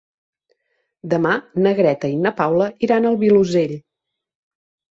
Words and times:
Demà 1.11 1.33
na 1.67 1.75
Greta 1.81 2.11
i 2.15 2.17
na 2.23 2.33
Paula 2.41 2.71
iran 2.89 3.09
al 3.13 3.21
Vilosell. 3.27 3.79